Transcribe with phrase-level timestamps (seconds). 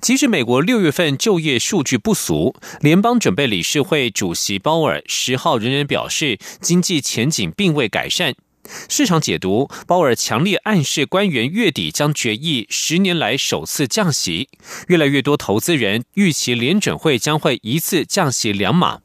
[0.00, 8.34] 即使美国六月份就业数据不俗，联邦准备理事会主席鲍尔十号仍然表示经济前景并未改善。
[8.88, 14.48] 市场解读，鲍尔强烈暗示官员月底将决议十年来首次降息。
[14.88, 18.98] 越来越多投资人预期联准会将会一次降息两码。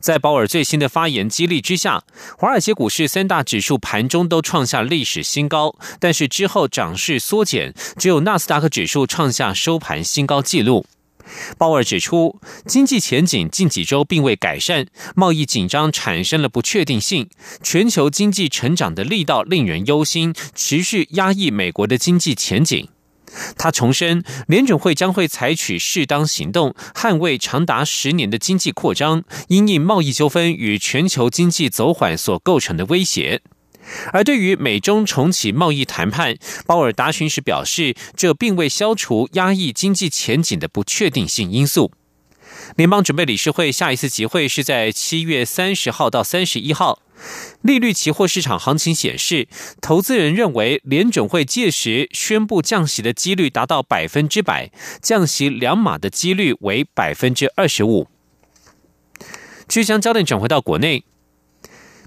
[0.00, 2.02] 在鲍尔最新的发言激励之下，
[2.36, 10.86] 华尔街股市三大指数盘中都创下历史新高，但是之后涨势缩减，只有纳斯达克指数创下收盘新高纪录。
[11.58, 17.28] 鲍尔指出，经济前景近几周并未改善，贸易紧张产生了不确定性，
[17.62, 22.88] 全球经济成长的力道令人忧心，持续压抑美国的经济前景。
[23.56, 33.42] 他重申，联准会将会采取适当行动，捍卫长达十年的经济扩张，因应贸易纠纷与全球经济走缓所构成的威胁。
[34.12, 41.90] 而对于美中重启贸易谈判，鲍尔答询时表示，这并未消除压抑经济前景的不确定性因素。
[42.76, 47.00] 联邦准备理事会下一次集会是在七月三十号到三十一号。
[47.62, 49.48] 利率期货市场行情显示，
[49.80, 54.70] 投资人认为联准会届时宣布降息的几率达到百分之百，
[55.02, 58.08] 降息两码的几率为百分之二十五。
[59.68, 61.04] 据将焦点转回到国内。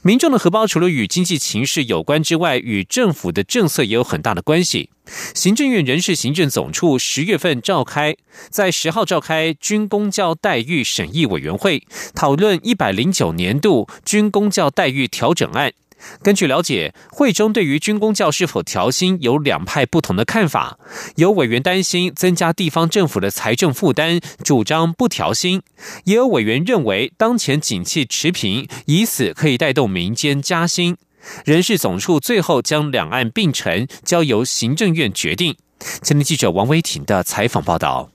[0.03, 4.89] 民众的荷包除了与经济情势有关之外，与政府的政策也有很大的关系。
[5.35, 8.15] 行政院人事行政总处十月份召开，
[8.49, 11.83] 在十号召开军公教待遇审议委员会，
[12.15, 15.71] 讨论一百零九年度军公教待遇调整案。
[16.21, 20.77] 根据了解，会中对于军工教是否调薪有两派不同的看法。
[21.15, 25.59] 有委员担心增加地方政府的财政负担，主张不调薪；
[26.05, 30.97] 也有委员认为当前景气持平，以此可以带动民间加薪。
[31.45, 35.55] 人事总处最后将两岸并成，交由行政院决定。
[36.01, 38.09] 前天记者王威婷的采访报道。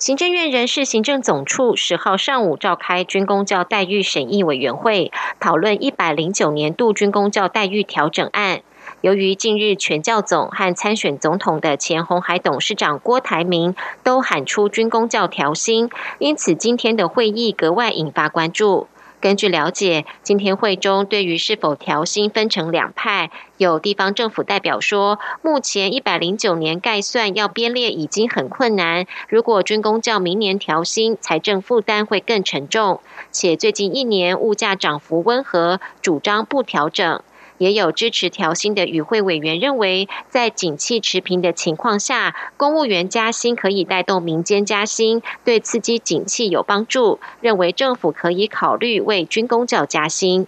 [0.00, 8.62] 行政院人事行政总处十号上午召开军工教待遇审议委员会，讨论一百零九年度军工教待遇调整案。
[9.02, 18.88] 由于近日全教总和参选总统的前红海董事长郭台铭都喊出军工教调薪，因此今天的会议格外引发关注。
[19.20, 37.22] 根据了解，今天会中对于是否调薪分成两派，有地方政府代表说，目前一百零九年概算要编列已经很困难，如果军工教明年调薪，财政负担会更沉重，且最近一年物价涨幅温和，主张不调整。
[37.60, 47.20] 也有支持调薪的与会委员认为，在景气持平的情况下，公务员加薪可以带动民间加薪，对刺激景气有帮助。
[47.42, 50.46] 认为政府可以考虑为军工教加薪。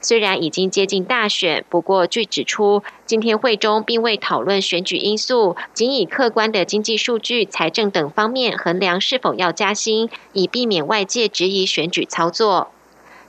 [0.00, 12.70] 虽然已经接近大选，不过据指出，今天会中并未讨论选举因素，仅以客观的经济数据、财政等方面衡量是否要加薪，以避免外界质疑选举操作。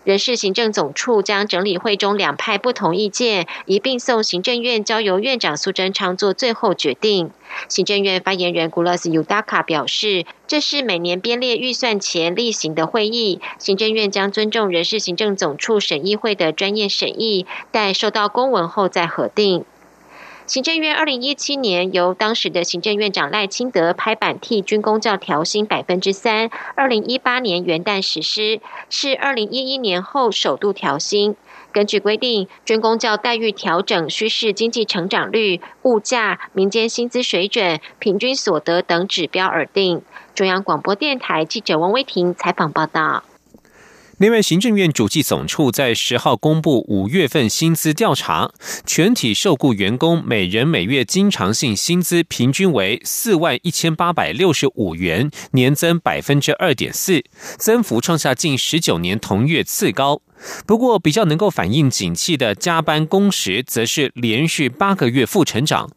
[0.07, 7.29] 人事行政总处将整理会中两派不同意见，一并送行政院，交由院长苏贞昌做最后决定。
[7.67, 19.65] 行政院发言人古拉斯尤达卡表示，这是每年编列预算前例行的会议，行政院将尊重人事行政总处审议会的专业审议，待收到公文后再核定。
[20.47, 31.35] 行政院二零一七年由当时的行政院长赖清德拍板替军工教调薪百分之三，二零一八年元旦实施，是二零一一年后首度调薪。
[31.73, 40.01] 根据规定，军工教待遇调整需视经济成长率、物价、民间薪资水准、平均所得等指标而定。
[40.33, 43.25] 中央广播电台记者王威婷采访报道。
[44.19, 48.51] 另外，行政院主计总处在十号公布五月份薪资调查，
[48.83, 57.23] 全体受雇员工每人每月经常性薪资平均为四万一千八百六十五元，年增百分之二点四，
[57.59, 60.19] 增幅创下近十九年同月次高。
[60.65, 65.91] 不过，比较能够反映景气的加班工时，则是连续八个月负成长。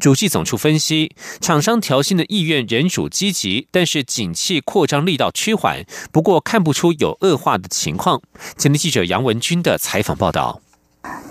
[0.00, 8.22] 主计总处分析，厂商调薪的意愿仍属积极，但是景气扩张力道趋缓，不过看不出有恶化的情况。
[8.56, 10.60] 前天记者杨文军的采访报道。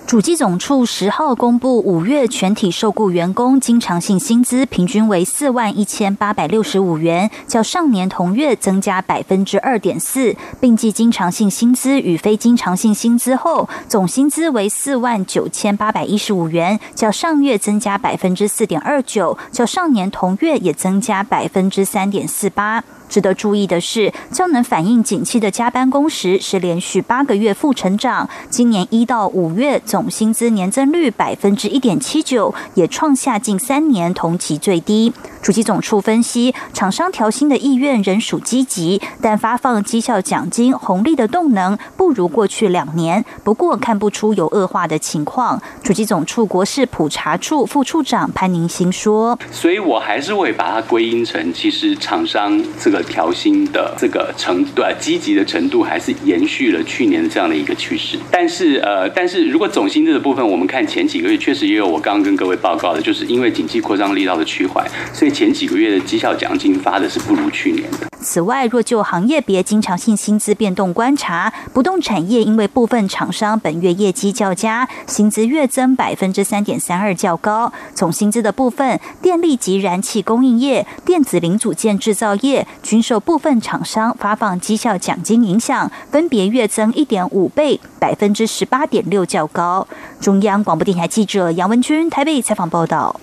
[0.08, 22.84] 主机总处十号公布，五月全体受雇员工经常性薪资平均为四万一千八百六十五元，较上年同月增加百分之二点四，并计经常性薪资与非经常性薪资后，总薪资为四万九千八百一十五元，较上月增加百分之四点二九，较上年同月也增加百分之三点四八。
[23.16, 28.30] 值得注意的是，较能反映景气的加班工时是连续八个月负成长。
[28.50, 35.14] 今年一到五月总薪资年增率百分之一点七九，也创下近三年同期最低。
[35.42, 43.24] 主机总处分析，厂商调薪的意愿仍属积极，但发放绩效奖金红利的动能不如过去两年。
[43.46, 45.62] 不过看不出有恶化的情况。
[45.82, 58.18] 主机总处国事普查处副处长潘宁新说：“所以我还是会把它归因成，其实厂商这个调薪的这个程度啊，积极的程度还是延续了去年的这样的一个趋势。
[58.32, 68.08] 但是呃，但是如果总薪资的部分，我们看前几个月确实也有我刚刚跟各位报告的，就是因为经济扩张力道的趋缓，所以。”前几个月的绩效奖金发的是不如去年的。
[68.22, 77.72] 此外，若就行业别经常性薪资变动观察，不动产业因为部分厂商本月业绩较佳，薪资月增百分之三点三二较高。
[77.94, 89.88] 总薪资的部分，电力及燃气供应业、电子零组件制造业均受部分厂商发放绩效奖金影响，分别月增一点五倍、百分之十八点六较高。
[90.22, 93.20] 中央广播电台记者杨文君台北采访报道。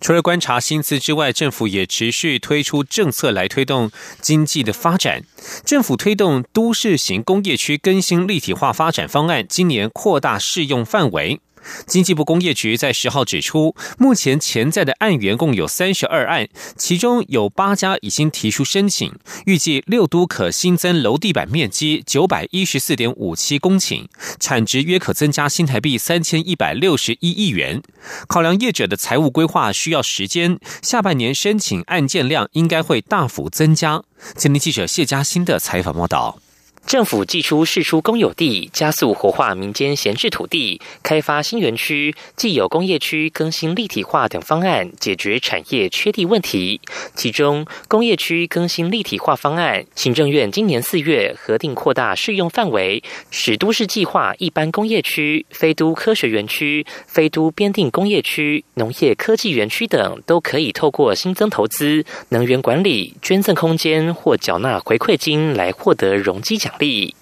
[0.00, 5.22] 除了观察薪资之外，政府也持续推出政策来推动经济的发展。
[5.64, 11.40] 政府推动都市型工业区更新立体化发展方案，今年扩大适用范围。
[11.86, 19.12] 经济部工业局在十号指出，目前潜在的案源共有三十二案，其中有八家已经提出申请，
[19.46, 24.06] 预计六都可新增楼地板面积九百一十四点五七公顷，
[24.38, 27.82] 产值约可增加新台币三千一百六十一亿元。
[28.26, 34.02] 考量业者的财务规划需要时间，下半年申请案件量应该会大幅增加。
[34.34, 36.38] 今天记者谢嘉欣的采访报道。
[36.86, 46.80] 政府寄出释出公有地，加速活化民间闲置土地，开发新园区、既有工业区更新立体化等方案，解决产业缺地问题。
[47.16, 53.02] 其中，工业区更新立体化方案，行政院今年四月核定扩大适用范围，
[53.32, 66.72] 使都市计划一般工业区、非都科学园区、非都边定工业区、农业科技园区等，都可以透过新增投资、能源管理、捐赠空间或缴纳回馈金来获得容积奖。
[66.78, 67.14] 力。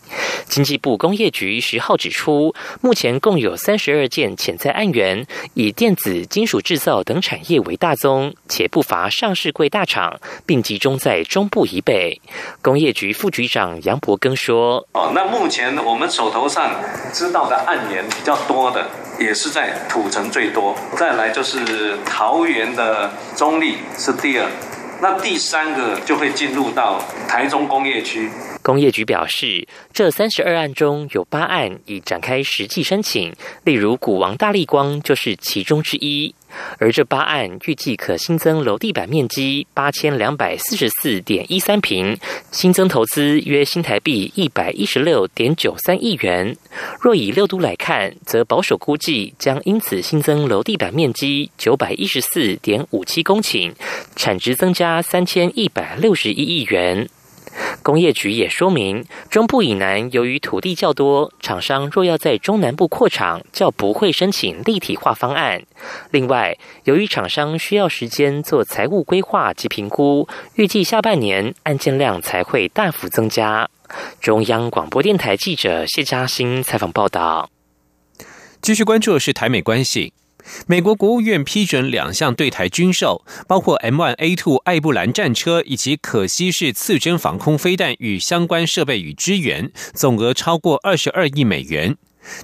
[0.46, 12.20] 经济部工业局十号指出，目前共有三十二件潜在案源，以电子、金属制造等产业为大宗，且不乏上市柜大厂，并集中在中部以北。
[12.62, 16.70] 工业局副局长杨伯庚说：“哦，那目前我们手头上
[17.12, 18.86] 知道的案源比较多的，
[19.18, 24.46] 也是在土城最多，再来就是桃园的中立是第二，
[25.00, 28.30] 那第三个就会进入到台中工业区。”
[28.62, 36.34] 工业局表示，这三十二案中有八案已展开实际申请，例如古王大力光就是其中之一。
[36.78, 42.16] 而这八案预计可新增楼地板面积八千两百四十四点一三平，
[42.50, 46.56] 新增投资约新台币一百一十六点九三亿元。
[47.00, 53.72] 若以六都来看，则保守估计将因此新增楼地板面积九百一十四点五七公顷，
[54.16, 57.08] 产值增加三千一百六十一亿元。
[57.84, 65.62] 工业局也说明，中部以南由于土地较多，厂商若要在中南部扩厂，较不会申请立体化方案。
[66.10, 73.68] 另外，由于厂商需要时间做财务规划及评估，预计下半年案件量才会大幅增加。
[74.18, 77.50] 中央广播电台记者谢嘉欣采访报道。
[78.62, 80.14] 继续关注的是台美关系。
[80.66, 91.96] 美国国务院批准两项对台军售，包括 M1A2 艾布兰战车以及可惜式次针防空飞弹与相关设备与支援，总额超过二十二亿美元。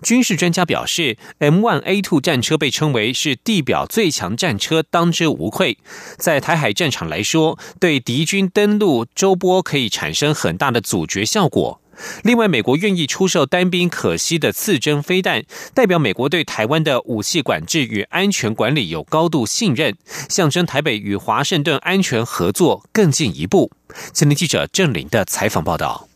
[0.03, 5.79] 军事专家表示，M1A2 战车被称为是地表最强战车，当之无愧。
[6.19, 11.80] 在台海战场来说，对敌军登陆周波可以产生很大的阻绝效果。
[12.23, 19.97] 另外，美国愿意出售单兵可惜的刺针飞弹，代表美国对台湾的武器管制与安全管理有高度信任，
[20.29, 23.71] 象征台北与华盛顿安全合作更进一步。
[24.13, 26.10] 今天记者郑林的采访报道。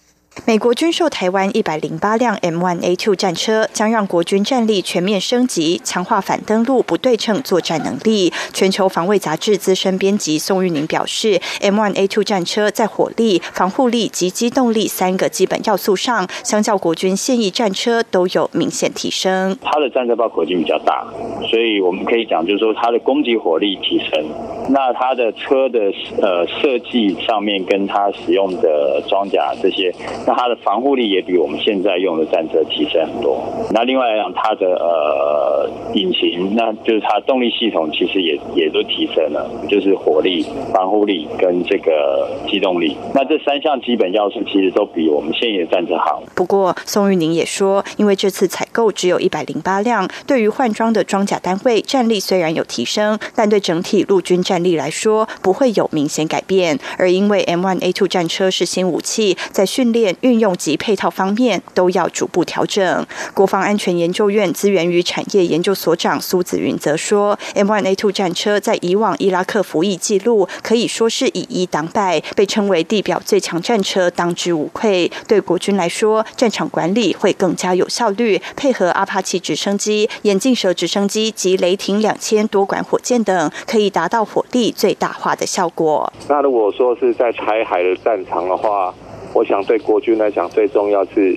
[0.47, 8.31] 美国军售台湾一百零八辆 M1A2 战车，将让国军战力全面升级，强化反登陆不对称作战能力。
[8.53, 19.57] 全球防卫杂志资深编辑宋玉宁表示，M1A2 战车在火力、防护力及机动力三个基本要素上，相较国军现役战车都有明显提升。
[19.63, 21.07] 它的战车包口径比较大，
[21.49, 24.29] 所以我们可以讲，就是说它的攻击火力提升。
[24.69, 25.79] 那它的车的
[26.21, 29.95] 呃设计上面，跟它使用的装甲这些。
[30.27, 33.43] 那它的防护力也比我们现在用的战车提升很多。
[33.73, 42.97] 那另外来讲，它的呃引擎，那就是它动力系统其实也也都提升了，就是火力、防护力跟这个机动力。
[43.15, 46.23] 那这三项基本要素其实都比我们现役的战车好。
[46.35, 56.79] 不过宋玉宁也说，因为这次采购只有一百零八辆，对于换装的装甲单位战力虽然有提升，但对整体陆军战力来说不会有明显改变。
[56.99, 60.14] 而因为 M1A2 战车是新武器，在训练。
[60.21, 63.07] 运用及配套方面都要逐步调整。
[63.33, 75.11] 国防安全研究院资源与产业研究所长苏子云则说：“M1A2 战车在以往伊拉克服役记录可以说是以一挡百，被称为地表最强战车，当之无愧。
[75.27, 86.13] 对国军来说，战场管理会更加有效率，配合阿帕奇直升机、眼镜蛇直升机及雷霆两千多管火箭等，可以达到火力最大化的效果。
[86.29, 88.95] 那如果说是在台海的战场的话，
[89.35, 91.37] 我想对国军来讲，最重要是，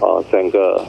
[0.00, 0.84] 呃，整个，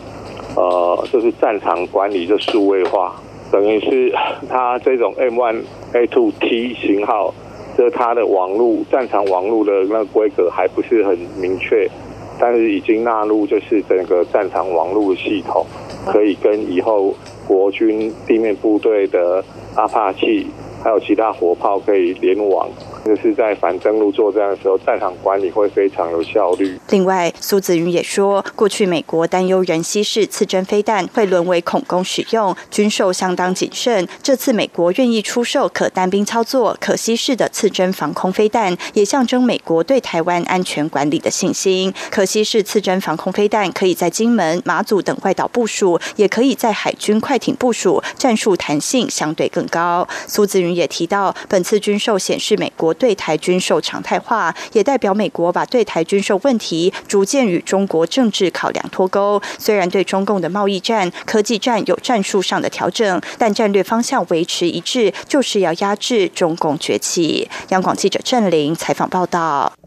[0.57, 3.15] 呃，就是战场管理的数位化，
[3.49, 4.13] 等于是
[4.49, 7.33] 它这种 M1A2T 型号，
[7.77, 11.89] 这它的网络战场网络的那个规格还不是很明确，
[12.37, 15.65] 但是已经纳入就是整个战场网络系统，
[16.05, 17.15] 可以跟以后
[17.47, 19.41] 国军地面部队的
[19.75, 20.45] 阿帕奇
[20.83, 22.69] 还有其他火炮可以联网。
[23.05, 26.77] 就是在反登陆作战的时候，战场管理会非常有效率。
[26.89, 34.07] 另外，苏子云也说，过去美国担忧人西式刺针飞弹会沦为恐攻使用，军售相当谨慎。
[34.21, 41.91] 这次美国愿意出售可单兵操作、可西式的刺针防空飞弹，也象征美国对台湾安全管理的信心。
[42.11, 50.07] 可西式刺针防空飞弹可以在金门、马祖等外岛部署，也可以在海军快艇部署，战术弹性相对更高。
[50.27, 52.93] 苏子云也提到，本次军售显示美国。
[52.99, 59.41] 对台军售常态化，也代表美国把对台军售问题逐渐与中国政治考量脱钩。
[59.57, 67.49] 虽然对中共的贸易战、科技战有战术上的调整，但战略方向维持一致，就是要压制中共崛起。
[67.69, 69.78] 央广记者郑玲采访报道。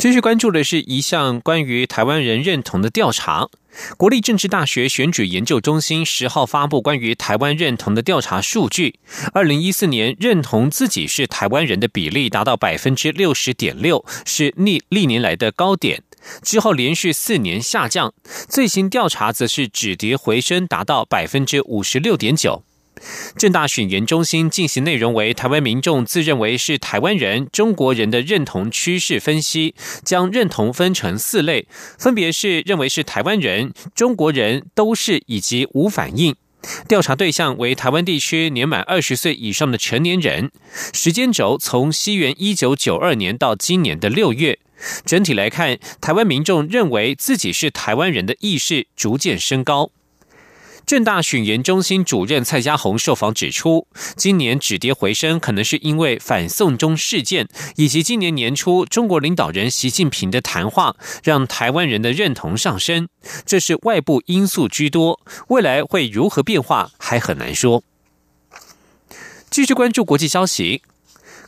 [0.00, 3.50] 继续关注的是一项关于台湾人认同的调查。
[3.98, 8.98] 国立政治大学选举研究中心十号发布关于台湾认同的调查数据。
[9.34, 16.02] 二零一四年认同自己是台湾人的比例达到百分之六十点六，是历历年来的高点。
[16.42, 18.14] 之后连续四年下降，
[18.48, 22.62] 最新调查则是止跌回升，达到百分之五十六点九。
[23.36, 31.66] 正大选研中心进行内容为台湾民众自认为是台湾人、中国人的认同趋势分析，将认同分成四类，
[31.98, 36.36] 分别是认为是台湾人、中国人都是以及无反应。
[36.86, 40.50] 调查对象为台湾地区年满二十岁以上的成年人，
[40.92, 44.58] 时间轴从西元一九九二年到今年的六月。
[45.06, 49.90] 整体来看，台湾民众认为自己是台湾人的意识逐渐升高。
[50.86, 63.08] 正大选研中心主任蔡家宏受访指出，今年止跌回升，可能是因为反送中事件以及今年年初中国领导人习近平的谈话，让台湾人的认同上升，
[63.46, 65.20] 这是外部因素居多。
[65.48, 67.84] 未来会如何变化，还很难说。
[69.48, 70.82] 继续关注国际消息。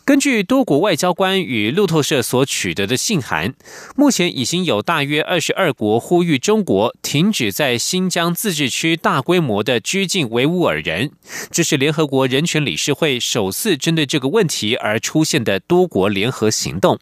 [0.04, 3.54] 根据多国外交官与路透社所取得的信函，
[3.94, 11.12] 目前已经有大约二十二国呼吁中国停止在新疆自治区大规模的拘禁维吾尔人。
[11.52, 16.98] 这是联合国人权理事会首次针对这个问题而出现的多国联合行动。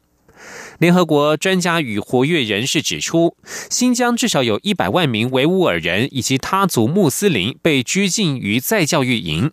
[0.78, 3.34] 联合国专家与活跃人士指出，
[3.70, 9.52] 新疆至少有一百万名维吾尔人以及他族穆斯林被拘禁于再教育营。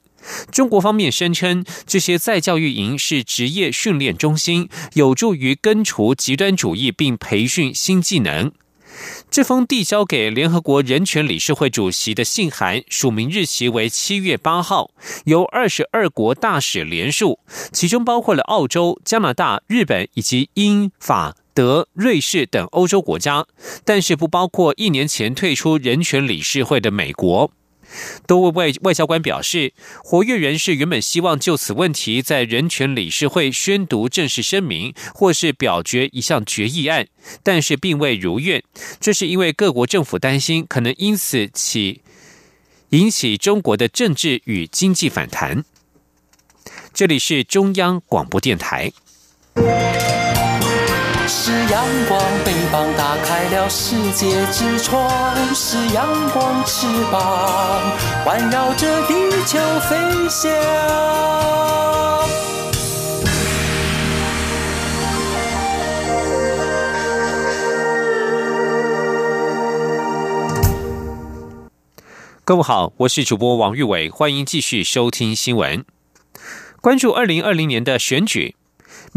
[0.51, 8.51] 中国方面声称，这些再教育营是职业训练中心，有助于根除极端主义并培训新技能。
[9.29, 14.89] 这封递交给联合国人权理事会主席的信函，署名日期为七月八号，
[15.25, 17.39] 由二十二国大使联署，
[17.71, 23.45] 其中包括了澳洲、加拿大、日本以及英法德、瑞士等欧洲国家，
[23.85, 27.51] 但是不包括一年前退出人权理事会的美国。
[28.25, 29.73] 多位外外交官表示，
[30.03, 37.07] 活跃人士原本希望就此问题在人权理事会宣读正式声明，或是表决一项决议案，
[37.43, 38.63] 但是并未如愿。
[38.99, 42.01] 这是因为各国政府担心可能因此起
[42.89, 45.63] 引起中国的政治与经济反弹。
[46.93, 48.91] 这里是中央广播电台。
[51.49, 55.07] 是阳光，翅膀打开了世界之窗；
[55.55, 59.13] 是阳光，翅膀环绕着地
[59.45, 60.51] 球飞翔。
[72.43, 75.85] 各位好，我是主播王玉伟，欢迎继续收听新闻，
[76.81, 78.56] 关注二零二零年的选举。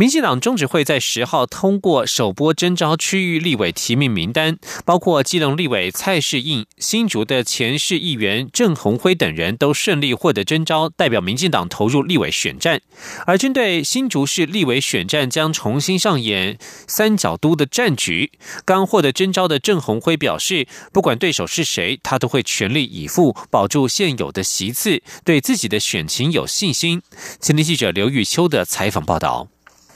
[0.00, 12.80] 民进党中执会在十号通过首波征召区域立委提名名单，包括基隆立委蔡世应、新竹的前市议员郑鸿辉等人都顺利获得征召，代表民进党投入立委选战。
[13.26, 18.32] 而针对新竹市立委选战将重新上演三角都的战局，
[18.64, 27.02] 刚获得征召的郑鸿辉表示，不管对手是谁，他都会全力以赴保住现有的席次，对自己的选情有信心。
[27.38, 29.48] 前天记者刘玉秋的采访报道。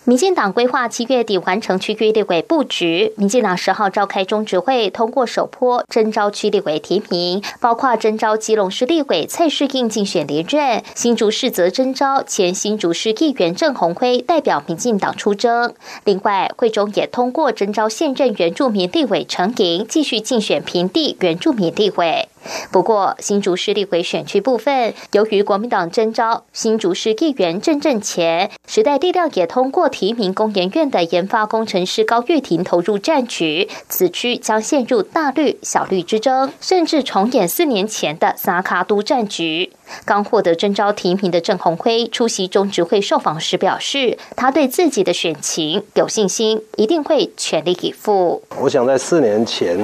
[0.06, 3.14] 民进党规划七月底完成区域立委布局。
[3.16, 15.73] 民进党十号召开中执会，通过首波征召区立委提名，包括征召基隆市立委蔡世应竞选连任，新竹市则征召前新竹市议员郑鸿辉代表民进党出征。
[16.04, 22.28] 另外，会中也通过征召现任原住民立委陈莹继续竞选平地原住民立委。
[22.70, 39.72] 不过，新竹市立委选区部分，由于国民党征召新竹市议员郑正前，时代力量也通过提名工研院的研发工程师高玉婷投入战局，此区将陷入大绿小绿之争，甚至重演四年前的萨卡都战局。
[40.04, 48.42] 刚获得征召提名的郑鸿辉出席中执会受访时表示，他对自己的选情有信心，一定会全力以赴。
[48.58, 49.78] 我想在四年前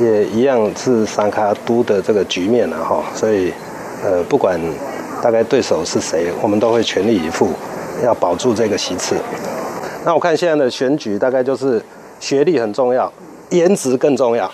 [0.00, 3.52] 也一样是三卡都的这个局面了哈，所以
[4.04, 4.60] 呃不管
[5.22, 7.50] 大概对手是谁，我们都会全力以赴，
[8.04, 9.16] 要保住这个席次。
[10.04, 11.82] 那我看现在的选举大概就是
[12.20, 13.12] 学历很重要，
[13.50, 14.50] 颜值更重要。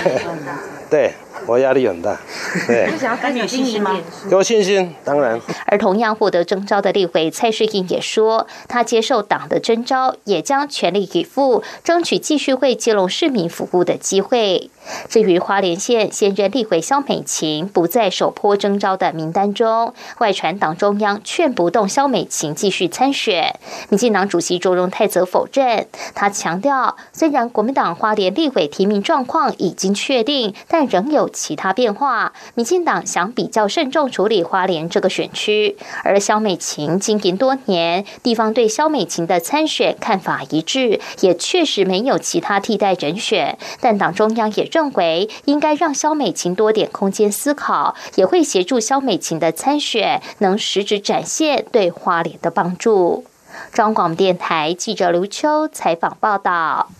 [0.90, 1.12] 对。
[1.48, 2.14] 我压力很大，
[2.68, 3.98] 对，想要更有信心吗？
[4.30, 5.40] 有信心，当然。
[5.64, 14.70] 而同样获得征召的立委蔡世英也说，他接受党的征召，也将全力以赴，争取继续为基隆市民服务的机会。
[15.08, 23.58] 至于花莲县现任立委肖美琴不在首波征召的名单中，外传党中央劝不动肖美琴继续参选。
[23.90, 32.32] 民进党主席卓荣泰则否认，他强调，虽然国民党花莲立委提名状况已经确定，但仍有其他变化。
[32.54, 44.77] 民进党想比较慎重处理花莲这个选区，而肖美琴经营多年，地方对肖美琴的参选看法一致，也确实没有其他替代人选，但党中央也认。
[44.78, 53.24] 认为应该让肖美琴多点空间思考，也会协助肖美琴的参选能实质展现对花莲的帮助。
[53.72, 56.92] 中广电台记者刘秋采访报道。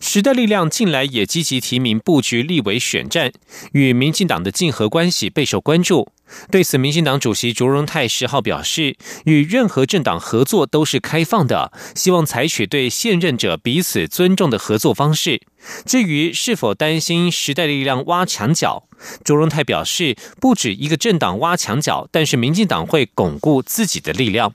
[0.00, 3.32] 时代力量近来也积极提名布局立委选战，
[3.72, 6.08] 与民进党的竞合关系备受关注。
[6.50, 15.40] 对此，民进党主席卓荣泰十号表示，与任何政党合作都是开放的，希望采取对现任者彼此尊重的合作方式。
[15.84, 18.84] 至于是否担心时代力量挖墙脚，
[19.24, 24.54] 卓荣泰表示，不止一个政党挖墙脚，但是民进党会巩固自己的力量。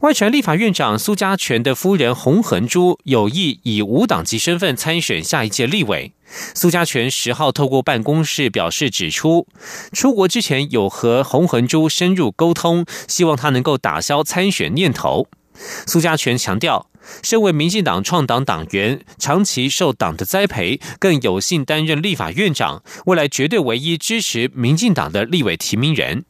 [0.00, 6.12] 外传立法院长苏家全的夫人洪恒珠有意以无党籍身份参选下一届立委。
[6.54, 9.48] 苏家全十号透过办公室表示，指出
[9.92, 15.26] 出国之前有和洪恒珠深入沟通，希望他能够打消参选念头。
[15.84, 16.88] 苏家全强调，
[17.24, 26.24] 身为民进党创党党员，长期受党的栽培，更有幸担任立法院长，未来绝对唯一支持民进党的立委提名人。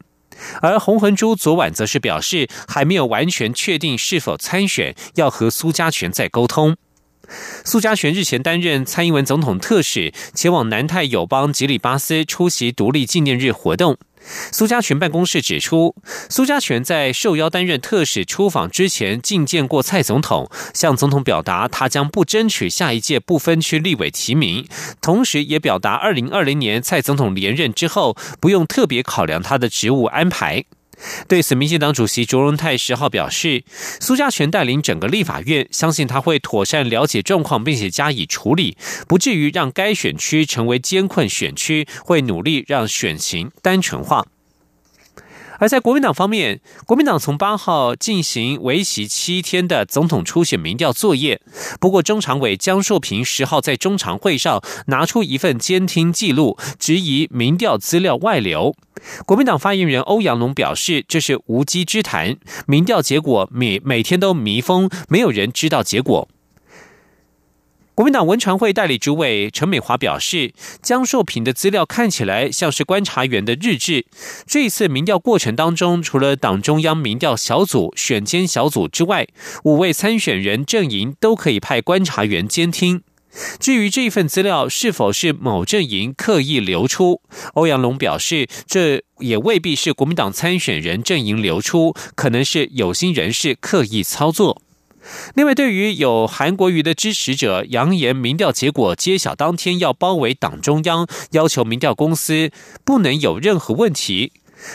[0.62, 6.76] 而洪恒珠昨晚则是表示，还没有完全确定是否参选，要和苏家全再沟通。
[7.64, 13.96] 苏家全日前担任蔡英文总统特使，前往南太友邦吉里巴斯出席独立纪念日活动。
[14.50, 15.94] 苏家全办公室指出，
[16.28, 24.66] 苏家全在受邀担任特使出访之前，觐见过蔡总统，向总统表达他将不争取下一届不分区立委提名，
[25.00, 30.64] 同时也表达二零二零年蔡总统连任之后，不用特别考量他的职务安排。
[31.26, 33.64] 对此，民进党主席卓荣泰十号表示，
[34.00, 44.26] 苏家全带领整个立法院，相信他会妥善了解状况，并且加以处理，不至于让该选区成为艰困选区，会努力让选情单纯化。
[45.58, 51.40] 而在国民党方面，国民党从八号进行为期七天的总统初选民调作业。
[51.80, 58.74] 不过，中常委江硕平十号在中常会上拿出一份监听记录，质疑民调资料外流。
[59.26, 66.28] 国民党发言人欧阳龙表示，这是无稽之谈，民调结果每每天都密封，没有人知道结果。
[67.98, 74.06] 国民党文传会代理主委陈美华表示，江硕平的资料看起来像是观察员的日志。
[74.46, 79.26] 这一次民调过程当中，除了党中央民调小组、选监小组之外，
[79.64, 83.02] 五位参选人阵营都可以派观察员监听。
[83.58, 87.20] 至于这一份资料是否是某阵营刻意流出，
[87.54, 94.62] 欧阳龙表示，这也未必是国民党参选人阵营流出，可能是有心人士刻意操作。
[95.34, 102.50] 另外，对于有韩国瑜的支持者扬言民调结果揭晓当天要包围党中央，要求民调公司
[102.84, 104.32] 不能有任何问题。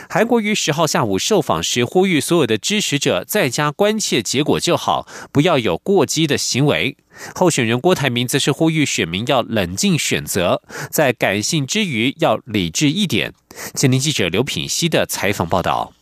[0.10, 6.96] 韩国瑜十号下午受访时呼吁所有的支持者在家关切结果就好，不要有过激的行为。
[7.36, 13.34] 候选人郭台铭则是呼吁选民要冷静选择，在感性之余要理智一点。
[13.76, 15.94] 前听记者刘品熙的采访报道。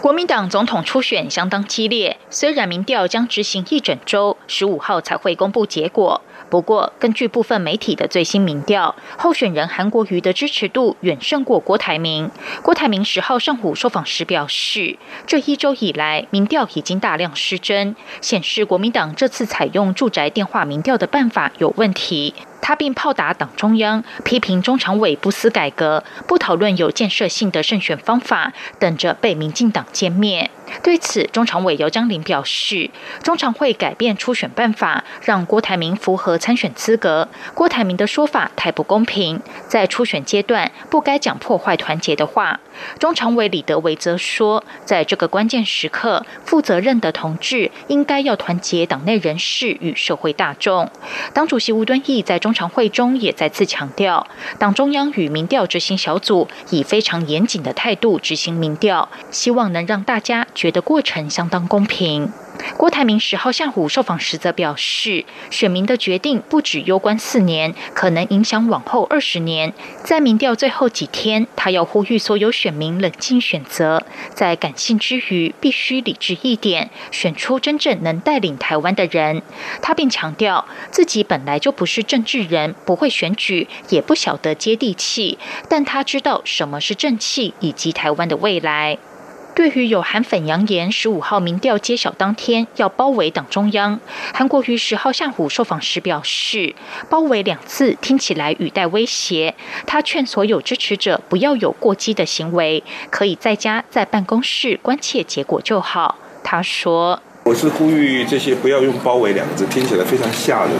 [0.00, 6.20] 国民党总统初选相当激烈，虽然民调将执行一整周，十五号才会公布结果。
[6.50, 12.30] 不过，根据部分媒体的最新民调，候选人韩国瑜的支持度远胜过郭台铭。
[12.62, 22.34] 郭台铭十号上午受访时表示，这一周以来，民调已经大量失真，显示国民党这次采用住宅电话民调的办法有问题。
[22.62, 30.50] 他并炮打党中央，批评中常委不思改革，不讨论有建设性的胜选方法，等着被民进党歼灭。
[30.80, 32.88] 对此，中常委姚江林表示，
[33.24, 37.28] 中常会改变初选办法，让郭台铭符合参选资格。
[37.54, 42.60] 郭台铭的说法太不公平，在初选阶段不该讲破坏团结的话。
[42.98, 50.88] 中常委李德维则说，在这个关键时刻，负责任的同志应该要团结党内人士与社会大众。
[51.34, 52.52] 党主席吴敦义在中。
[52.52, 54.26] 常会中也再次强调，
[54.58, 62.32] 党中央与民调执行小组以非常严谨的态度执行民调，希望能让大家觉得过程相当公平。
[62.76, 69.74] 郭台铭十号下午受访时则表示，选民的决定不止攸关四年，可能影响往后二十年。
[70.04, 79.42] 在民调最后几天，他要呼吁所有选民冷静选择，在感性之余必须理智一点，选出真正能带领台湾的人。
[79.80, 88.98] 他并强调，自己本来就不是政治人，不会选举，也不晓得接地气，但他知道什么是正气以及台湾的未来。
[89.54, 94.00] 对于有韩粉扬言十五号民调揭晓当天要包围党中央，
[94.32, 96.74] 韩国瑜十号下午受访时表示，
[97.10, 99.54] 包围两次听起来语带威胁。
[99.86, 106.16] 他劝所有支持者不要有过激的行为，可以在家在办公室关切结果就好。
[106.42, 110.72] 他说：“我是呼吁这些不要用包围两个字，听起来非常吓人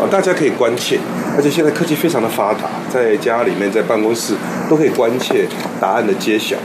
[0.00, 0.04] 啊！
[0.10, 0.98] 大家可以关切，
[1.34, 4.34] 而且现在科技非常的发达，在家里面在办公室
[4.68, 5.48] 都可以关切
[5.80, 6.56] 答案的揭晓。”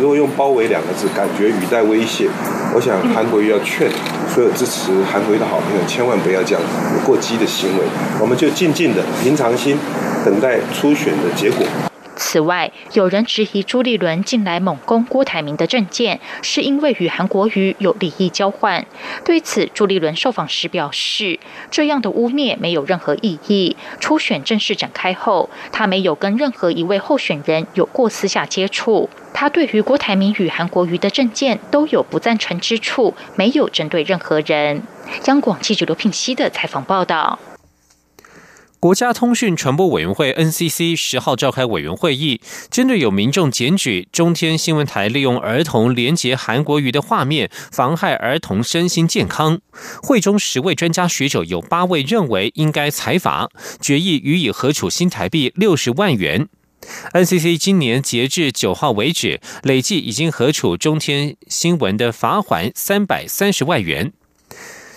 [0.00, 2.28] 如果用“包围”两个字，感觉语带威胁，
[2.74, 3.88] 我想韩国瑜要劝
[4.28, 6.62] 所有支持韩国瑜的好朋友，千万不要这样
[7.04, 7.84] 过激的行为，
[8.20, 9.78] 我们就静静的、平常心
[10.24, 11.66] 等待初选的结果。
[12.28, 18.84] 此外，有人质疑朱立伦近来猛攻郭台铭的政见，是因为与韩国瑜有利益交换。
[19.24, 21.38] 对此，朱立伦受访时表示，
[21.70, 23.76] 这样的污蔑没有任何意义。
[24.00, 29.08] 初选正式展开后，他没有跟任何一位候选人有过私下接触。
[29.32, 34.82] 他对于郭台铭与韩国瑜的政见都有不赞成之处，没有针对任何人。
[35.26, 37.38] 央广记者刘品熙的采访报道。
[38.78, 49.58] 国家通讯传播委员会 NCC 十号召开委员会议，针对有民众检举中天新闻台利用儿童连接韩国瑜的画面，妨害儿童身心健康。
[50.02, 53.48] 会中十位专家学者有八位认为应该裁罚，
[53.80, 56.48] 决议予以核处新台币六十万元。
[57.14, 64.12] NCC 今年截至九号为止，累计已经核处中天新闻的罚款三百三十万元。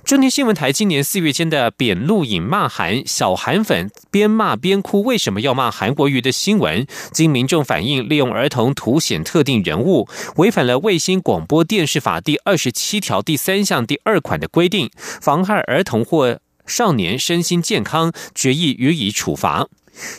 [0.03, 6.87] 中天新闻台今年四月间的扁录影骂韩小韩粉边骂边哭，为什么要骂韩国瑜的新闻？
[7.11, 10.07] 经民众反映，利用儿童凸显特定人物，
[10.37, 14.89] 违反了卫星广播电视法第二十七条第三项第二款的规定，
[15.21, 19.67] 妨害儿童或少年身心健康，决议予以处罚。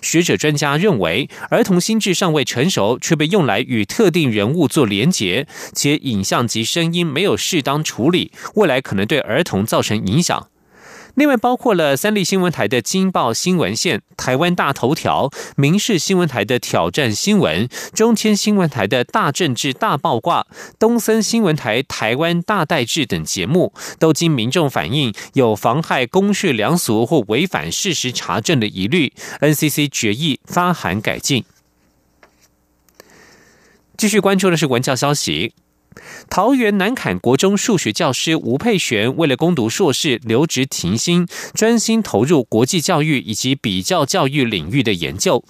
[0.03, 10.49] 学者专家认为，儿童心智尚未成熟，却被用来与特定人物做连结，且影像及声音没有适当处理，未来可能对儿童造成影响。
[11.17, 20.47] 另外，包括了三立新闻台的《金报新闻线》、台湾大头条、民事新闻台的挑战新闻、中天新闻台的大政治大爆卦、
[20.79, 31.45] 东森新闻台台湾大代志等节目，都经民众反映有妨害公序良俗或违反事实查证的疑虑，NCC 决议发函改进。
[33.97, 35.53] 继续关注的是文教消息。
[36.29, 45.45] 桃园南坎国中数学教师吴佩璇为了攻读硕士留职停薪，专心投入国际教育以及比较教育领域的研究。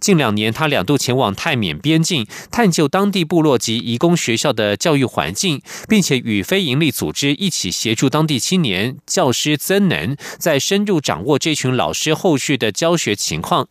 [0.00, 13.66] 近两年，他两度前往泰缅边境，探究当地部落及移工学校的教育环境，并且与非营利组织一起协助当地青年教师增能，在深入掌握这群老师后续的教学情况。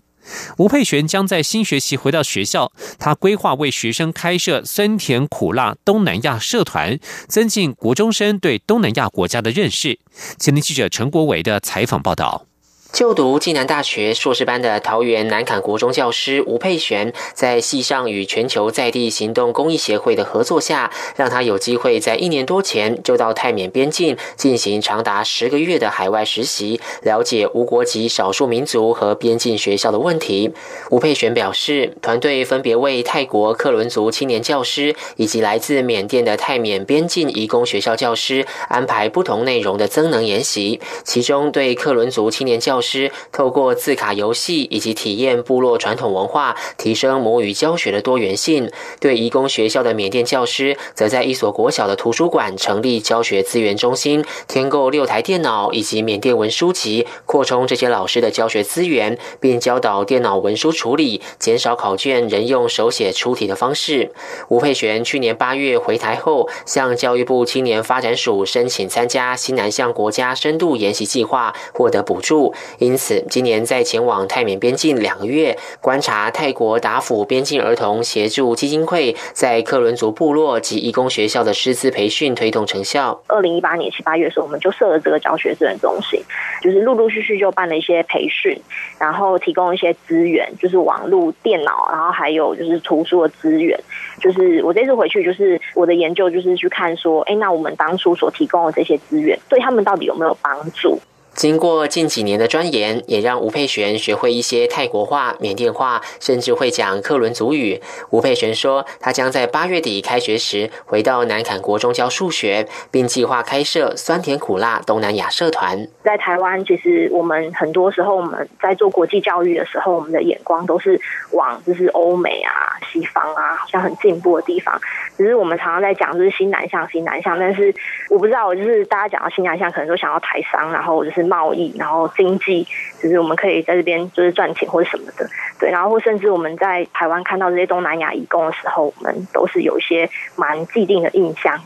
[0.58, 10.00] 吴佩璇将在新学期回到学校，他规划为学生开设酸甜苦辣东南亚社团，增进国中生对东南亚国家的认识。
[10.38, 12.46] 前天记者陈国伟的采访报道。
[12.94, 30.52] 就读暨南大学硕士班的桃园南坎国中教师吴佩璇，在系上与全球在地行动公益协会的合作下，让他有机会在一年多前就到泰缅边境进行长达十个月的海外实习，了解无国籍少数民族和边境学校的问题。
[30.92, 48.70] 吴佩璇表示，团队分别为泰国克伦族青年教师以及来自缅甸的泰缅边境移工学校教师安排不同内容的增能研习，其中对克伦族青年教师透过字卡游戏以及体验部落传统文化，提升母语教学的多元性。
[49.00, 64.12] 对移工学校的缅甸教师，则在一所国小的图书馆成立教学资源中心，添购六台电脑以及缅甸文书籍，扩充这些老师的教学资源，并教导电脑文书处理，减少考卷仍用手写出题的方式。
[64.50, 72.54] 吴佩璇去年八月回台后，向教育部青年发展署申请参加西南向国家深度研习计划，获得补助。
[72.80, 83.22] 因此，今年在前往泰缅边境两个月，观察泰国达府边境儿童协助基金会在克伦族部落及义工学校的师资培训推动成效。
[83.28, 86.22] 二零一八年七八月的时候，我们就设了这个教学资源中心，
[86.62, 88.60] 就是陆陆续续就办了一些培训，
[89.00, 93.80] 然后提供一些资源，就是网络、电脑，然后还有就是图书的资源。
[94.20, 101.00] 就是我这次回去，就是我的研究，就是去看说，哎，那我们当初所提供的这些资源，对他们到底有没有帮助？
[101.36, 107.82] 经过近几年的钻研，也让吴佩璇学会一些泰国话、缅甸话，甚至会讲克伦族语。
[108.12, 115.88] 吴佩璇说，他将在八月底开学时回到南坎国中教数学，并计划开设酸甜苦辣东南亚社团。
[116.04, 124.80] 在台湾，其实我们很多时候我们在做国际教育的时候，我们的眼光都是往就是欧美啊、西方啊，好像很进步的地方。
[125.18, 127.74] 只是我们常常在讲就是新南向、新南向，但是
[128.12, 131.23] 我不知道，就是大家讲到新南向，可能都想要台商，然后就是。
[131.24, 132.68] 贸易，然后经济，
[133.02, 135.28] 就是我们可以在这边就是赚钱或者什么的，
[135.60, 141.60] 对，然后或甚至我们在台湾看到这些东南亚移工的时候，我们都是有一些蛮既定的印象。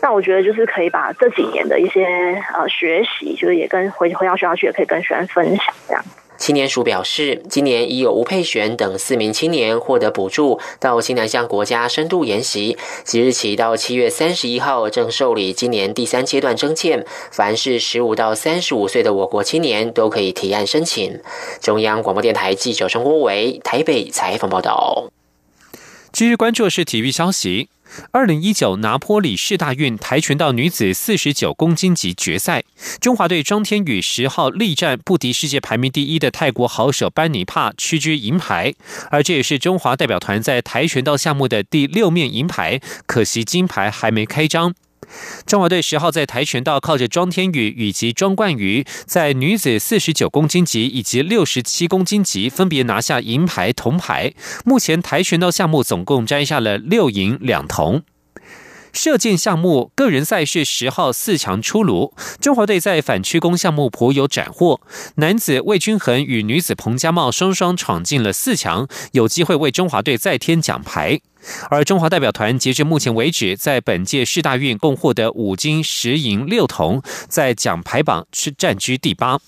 [0.00, 2.04] 那我觉得就是可以把这几年的一些
[2.54, 6.04] 呃学习，就是也跟回回到学校去，也可以跟学生分享这样。
[6.42, 12.76] 青年署表示，今年已有吴佩璇等四名青年获得补助，到新南向国家深度研习。
[13.04, 17.06] 即日起到七月三十一号，正受理今年第三阶段征件。
[17.30, 21.20] 凡是十五到三十五岁的我国青年都可以提案申请。
[21.60, 25.12] 中央广播电台记者陈国维台北采访报道。
[26.12, 27.68] 继续关注的是体育消息。
[28.10, 32.64] 二零一九拿坡里市大运跆拳道女子四十九公斤级决赛，
[33.00, 38.74] 中华队张天宇十号力战不敌世界排名第一的泰国好手班尼帕，屈居银牌。
[39.10, 44.74] 而这也是中华代表团在跆拳道项目的第六面银牌，可惜金牌还没开张。
[45.46, 54.32] 中国队十号在跆拳道靠着庄天宇以及庄冠宇，在女子四十九公斤级以及六十七公斤级分别拿下银牌、铜牌。
[54.64, 58.02] 目前跆拳道项目总共摘下了六银两铜。
[58.92, 64.80] 射箭项目个人赛事十号四强出炉，中华队在反曲弓项目颇有斩获，
[65.16, 71.20] 男子魏均衡与女子彭家茂双双闯进了四强，有机会为中华队再添奖牌。
[71.70, 79.40] 而中华代表团截至目前为止，在本届世大运共获得五金十银六铜，在奖牌榜是占居第八。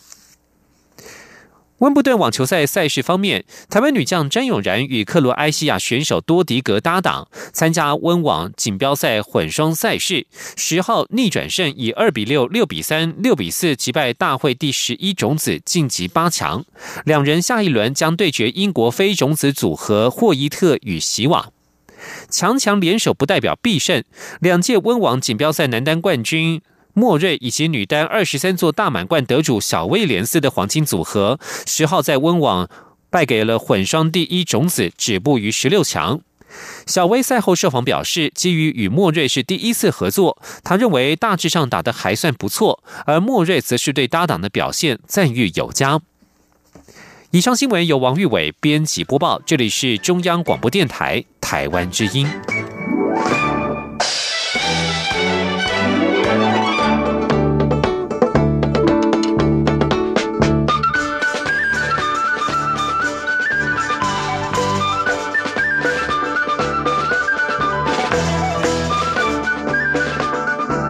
[1.79, 10.25] 温布顿网球赛赛事方面，台湾女将詹永然与克罗埃西亚选手多迪格搭档参加温网锦标赛混双赛事，
[10.57, 16.65] 十号逆转胜，以二比六、六比三、六比四击败大会第十一种子晋级八强。
[17.05, 21.51] 两人下一轮将对决英国非种子组合霍伊特与席瓦。
[22.31, 24.05] 强强联手不代表必胜，
[24.41, 26.63] 两届温网锦标赛男单冠军。
[26.95, 32.69] 莫瑞以及女单二十三座大满贯得主小威廉斯的黄金组合，十号在温网
[33.11, 36.21] 败给了混双第一种子，止步于十六强。
[36.87, 46.01] 小威赛后受访表示，基于与莫瑞是第一次合作，他认为大致上打得还算不错，而莫瑞则是对搭档的表现赞誉有加。
[47.33, 52.29] 以上新闻由王玉伟编辑播报，这里是中央广播电台台湾之音。